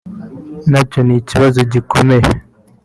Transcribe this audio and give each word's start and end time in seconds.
na 0.71 0.81
cyo 0.89 0.99
ni 1.07 1.15
ikibazo 1.21 1.59
gikomeye 1.71 2.29